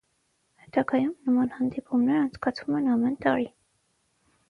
[0.63, 3.51] Հետագայում նման հանդիպումներ անցկացվում են ամեն տարի։